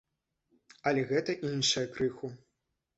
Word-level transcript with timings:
Але 0.91 1.05
гэта 1.13 1.37
іншае 1.53 1.87
крыху. 1.95 2.37